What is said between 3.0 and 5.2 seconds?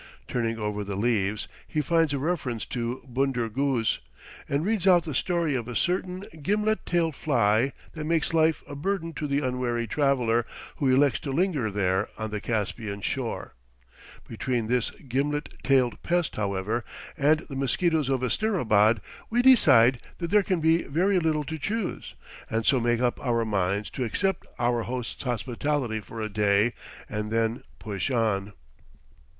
Bunder Guz, and reads out the